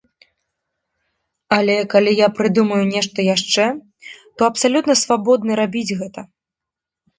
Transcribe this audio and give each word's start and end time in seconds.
Але, 1.57 1.75
калі 1.91 2.11
я 2.21 2.27
прыдумаю 2.39 2.81
нешта 2.95 3.27
яшчэ, 3.35 3.65
то 4.35 4.41
абсалютна 4.55 4.99
свабодны 5.05 5.61
рабіць 5.63 5.87
гэта. 6.03 6.21